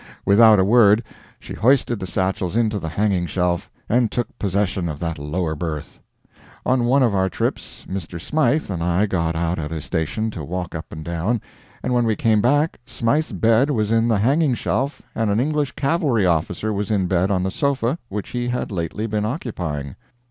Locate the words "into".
2.55-2.79